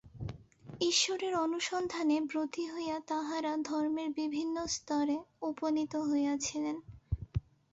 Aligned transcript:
ঈশ্বরের 0.81 1.33
অনুসন্ধানে 1.37 2.17
ব্রতী 2.21 2.63
হইয়া 2.67 2.97
তাঁহারা 3.07 3.53
ধর্মের 3.63 4.09
বিভিন্ন 4.11 4.55
স্তরে 4.67 5.17
উপনীত 5.41 5.93
হইয়াছিলেন। 6.09 6.77